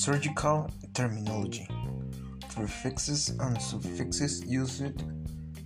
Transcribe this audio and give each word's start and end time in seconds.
Surgical 0.00 0.66
terminology. 0.94 1.68
Prefixes 2.54 3.36
and 3.38 3.60
suffixes 3.60 4.42
used 4.46 5.02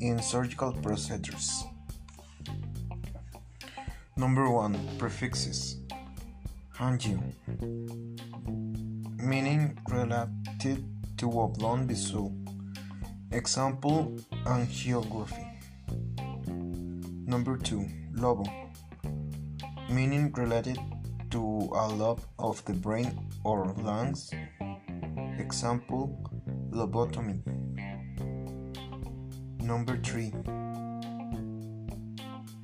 in 0.01 0.21
surgical 0.21 0.73
procedures. 0.73 1.63
Number 4.17 4.51
1. 4.51 4.99
Prefixes. 4.99 5.79
Angio. 6.81 7.23
Meaning 9.23 9.79
related 9.89 10.85
to 11.19 11.27
a 11.41 11.47
blown 11.47 11.87
vessel. 11.87 12.35
Example 13.31 14.17
angiography. 14.47 15.47
Number 17.25 17.57
2. 17.57 17.87
Lobo. 18.15 18.45
Meaning 19.89 20.33
related 20.33 20.81
to 21.35 21.69
a 21.75 21.89
lobe 21.89 22.23
of 22.39 22.65
the 22.65 22.73
brain 22.73 23.11
or 23.43 23.75
lungs. 23.83 24.31
Example 25.41 26.07
lobotomy. 26.71 27.43
Number 29.61 29.97
3. 29.97 30.31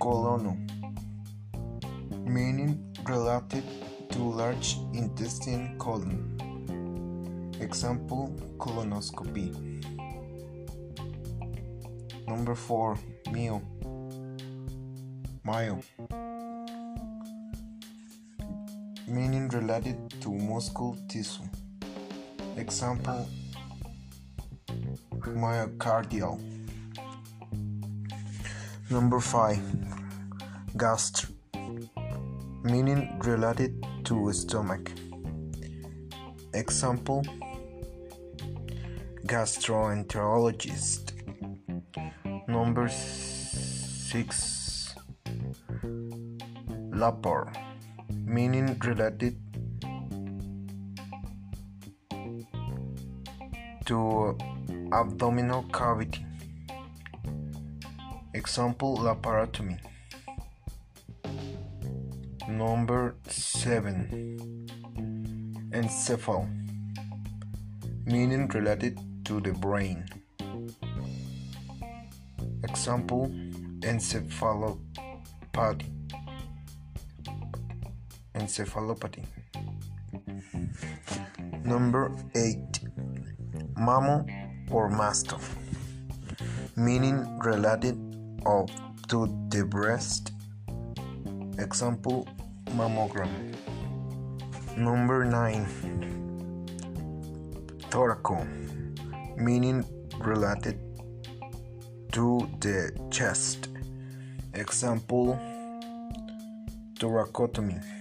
Colono. 0.00 0.54
Meaning 2.24 2.94
related 3.08 3.64
to 4.12 4.18
large 4.22 4.76
intestine 4.94 5.74
colon. 5.76 6.38
Example 7.60 8.36
colonoscopy. 8.58 9.50
Number 12.28 12.54
4. 12.54 12.96
Mio. 13.32 13.62
Mayo. 15.42 15.80
Meaning 19.10 19.48
related 19.48 19.98
to 20.20 20.32
muscle 20.32 20.96
tissue. 21.08 21.42
Example 22.56 23.26
myocardial. 25.42 26.38
Number 28.88 29.18
5. 29.18 29.58
Gastro. 30.76 31.34
Meaning 32.62 33.18
related 33.24 33.84
to 34.04 34.32
stomach. 34.32 34.92
Example 36.54 37.24
gastroenterologist. 39.26 41.14
Number 42.46 42.88
6. 42.88 44.94
Lapor. 46.92 47.69
Meaning 48.30 48.78
related 48.86 49.34
to 53.86 54.38
abdominal 54.92 55.64
cavity. 55.72 56.24
Example 58.32 58.98
laparotomy. 58.98 59.80
Number 62.48 63.16
7. 63.26 64.68
Encephal. 65.72 66.46
Meaning 68.06 68.46
related 68.46 68.96
to 69.24 69.40
the 69.40 69.54
brain. 69.54 70.04
Example 72.62 73.28
encephalopathy. 73.80 75.99
Encephalopathy. 78.40 79.24
Number 81.62 82.10
8. 82.34 82.80
Mammo 83.74 84.24
or 84.70 84.88
masto. 84.90 85.38
Meaning 86.74 87.38
related 87.40 87.98
of 88.46 88.70
to 89.08 89.26
the 89.50 89.62
breast. 89.66 90.32
Example 91.58 92.26
mammogram. 92.70 93.28
Number 94.78 95.24
9. 95.26 95.66
Thoraco. 97.90 98.38
Meaning 99.36 99.84
related 100.18 100.80
to 102.12 102.48
the 102.60 102.90
chest. 103.10 103.68
Example 104.54 105.38
thoracotomy. 106.98 107.99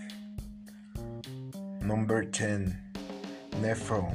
Number 1.89 2.23
10. 2.23 2.77
Nephro. 3.66 4.13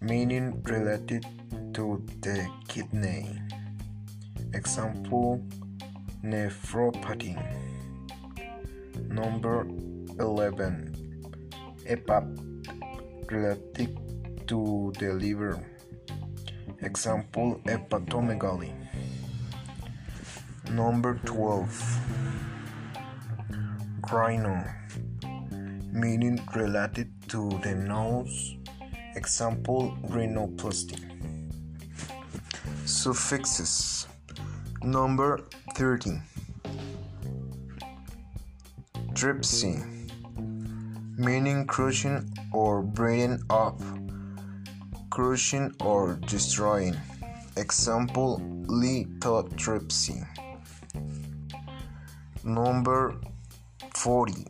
Meaning 0.00 0.62
related 0.64 1.26
to 1.74 2.00
the 2.22 2.48
kidney. 2.68 3.36
Example 4.54 5.44
nephropathy. 6.24 7.36
Number 9.12 9.68
11. 10.18 10.96
Hepat. 11.84 12.24
Related 13.30 13.92
to 14.48 14.94
the 14.98 15.12
liver. 15.12 15.60
Example 16.80 17.60
hepatomegaly. 17.66 18.72
Number 20.72 21.20
12. 21.26 21.68
Rhino. 24.10 24.64
Meaning 25.96 26.38
related 26.54 27.10
to 27.30 27.48
the 27.62 27.74
nose. 27.74 28.54
Example 29.14 29.96
rhinoplasty. 30.08 31.00
Suffixes. 32.84 34.06
Number 34.82 35.40
13. 35.74 36.22
Tripsy. 39.14 39.74
Meaning 41.16 41.66
crushing 41.66 42.30
or 42.52 42.82
breaking 42.82 43.42
up, 43.48 43.80
crushing 45.08 45.74
or 45.80 46.18
destroying. 46.26 46.94
Example 47.56 48.42
lithotripsy. 48.66 50.26
Number 52.44 53.18
40. 53.94 54.46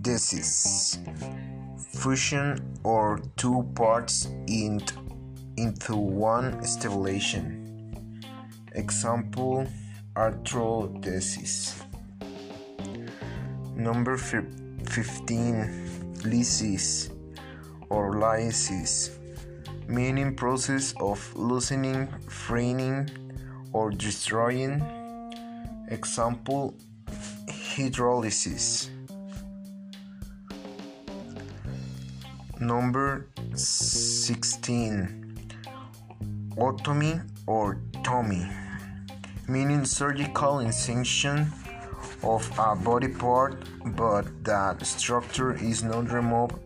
Desis. 0.00 0.98
Fusion 2.00 2.58
or 2.84 3.20
two 3.36 3.68
parts 3.74 4.26
in, 4.46 4.80
into 5.56 5.96
one 5.96 6.64
stimulation. 6.64 8.22
Example 8.72 9.66
arthrodesis. 10.14 11.82
Number 13.74 14.16
15. 14.16 14.84
Lysis 16.24 17.10
or 17.88 18.14
lysis. 18.18 19.18
Meaning 19.88 20.36
process 20.36 20.94
of 21.00 21.18
loosening, 21.34 22.06
freeing, 22.28 23.10
or 23.72 23.90
destroying. 23.90 24.80
Example 25.88 26.74
hydrolysis. 27.46 28.90
Number 32.60 33.26
16. 33.54 35.48
Otomy 36.58 37.22
or 37.46 37.80
tomy, 38.04 38.52
meaning 39.48 39.86
surgical 39.86 40.58
incision 40.58 41.50
of 42.22 42.52
a 42.58 42.76
body 42.76 43.08
part 43.08 43.64
but 43.96 44.26
that 44.44 44.84
structure 44.84 45.54
is 45.54 45.82
not 45.82 46.12
removed 46.12 46.56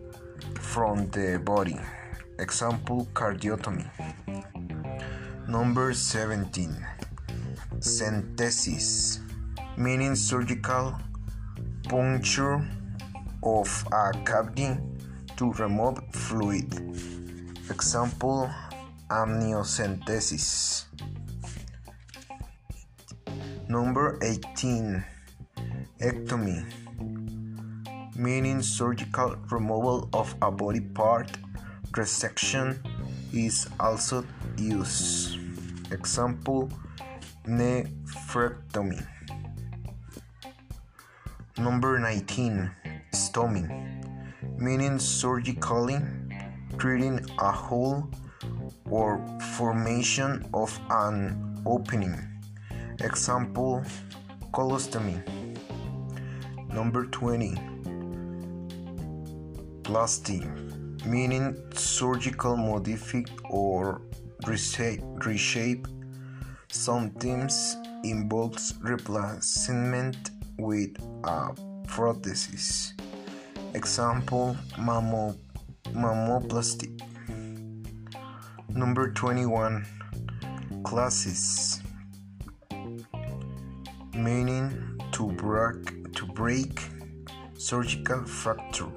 from 0.59 1.09
the 1.11 1.39
body. 1.39 1.79
Example 2.41 3.07
cardiotomy. 3.15 3.89
Number 5.47 5.95
17. 5.95 6.75
Centesis, 7.79 9.21
meaning 9.77 10.17
surgical 10.17 10.99
puncture 11.89 12.67
of 13.45 13.87
a 13.93 14.11
cavity 14.25 14.77
to 15.37 15.53
remove 15.55 15.99
fluid. 16.13 16.73
Example 17.71 18.51
amniocentesis. 19.11 20.85
Number 23.69 24.19
18. 24.23 25.05
Ectomy, 26.01 26.67
meaning 28.17 28.61
surgical 28.61 29.37
removal 29.51 30.09
of 30.13 30.35
a 30.43 30.51
body 30.51 30.81
part. 30.81 31.31
Resection 31.93 32.77
is 33.33 33.69
also 33.81 34.27
used. 34.59 35.39
Example 35.91 36.69
nephrectomy. 37.47 39.07
Number 41.57 41.99
19. 41.99 42.71
Stomy, 43.15 43.71
meaning 44.59 44.99
surgically 44.99 45.99
treating 46.79 47.21
a 47.39 47.53
hole 47.53 48.09
or 48.91 49.25
formation 49.57 50.45
of 50.55 50.79
an 50.91 51.63
opening. 51.67 52.17
Example 53.01 53.83
colostomy. 54.53 55.23
Number 56.73 57.07
20 57.07 57.55
Plasty, 59.83 60.41
meaning 61.05 61.57
surgical 61.75 62.57
modify 62.57 63.23
or 63.51 64.01
reshape, 64.47 65.87
sometimes 66.69 67.77
involves 68.03 68.75
replacement 68.81 70.31
with 70.59 70.97
a 71.25 71.55
prosthesis. 71.87 72.93
Example 73.75 74.57
mammo, 74.79 75.37
mammoplasty. 75.93 77.01
Number 78.69 79.11
21 79.13 79.85
Clasis 80.85 81.81
meaning 84.15 85.01
to 85.11 85.27
break 85.33 86.13
to 86.15 86.27
break 86.27 86.81
surgical 87.59 88.25
fracture. 88.25 88.93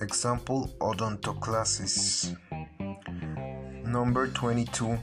Example 0.00 0.70
odontoclasis. 0.80 2.34
Number 3.84 4.28
22 4.28 4.98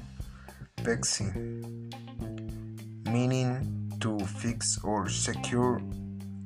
Pexy 0.77 1.29
meaning 3.05 3.91
to 3.99 4.17
fix 4.19 4.79
or 4.83 5.09
secure 5.09 5.81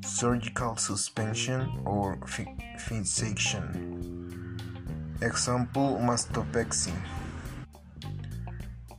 surgical 0.05 0.75
suspension 0.75 1.81
or 1.85 2.19
fi- 2.27 2.55
fixation. 2.77 4.59
Example 5.21 6.00
mastopexy. 6.01 6.94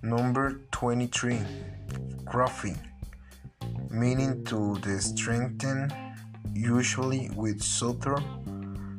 Number 0.03 0.61
23 0.71 1.41
Graphy 2.25 2.77
meaning 3.95 4.45
to 4.45 4.77
the 4.83 5.01
strengthen 5.01 5.89
usually 6.53 7.31
with 7.37 7.63
suture, 7.63 8.19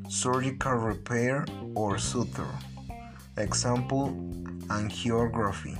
surgical 0.07 0.73
repair 0.73 1.45
or 1.75 1.97
suture. 1.97 2.55
Example 3.37 4.11
angiography. 4.67 5.77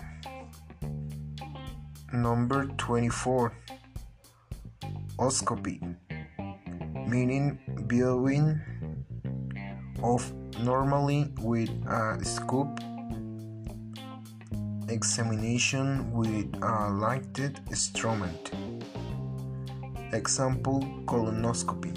Number 2.12 2.66
24 2.78 3.54
Oscopy 5.18 5.96
meaning 7.08 7.60
viewing 7.88 8.60
of 10.04 10.32
normally 10.60 11.32
with 11.40 11.70
a 11.88 12.24
scope 12.24 12.80
examination 14.90 16.12
with 16.12 16.48
a 16.62 16.90
lighted 16.90 17.60
instrument. 17.70 18.52
Example 20.14 20.82
colonoscopy. 21.06 21.94